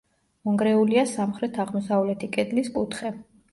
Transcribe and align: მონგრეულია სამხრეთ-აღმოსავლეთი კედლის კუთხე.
მონგრეულია 0.47 1.03
სამხრეთ-აღმოსავლეთი 1.11 2.33
კედლის 2.39 2.75
კუთხე. 2.81 3.17